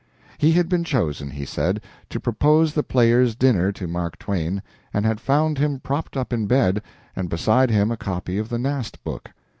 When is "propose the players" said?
2.19-3.35